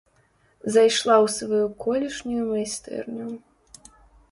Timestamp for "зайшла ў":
0.75-1.27